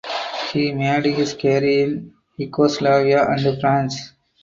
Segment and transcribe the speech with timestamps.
[0.51, 4.13] He made his career in Yugoslavia and France.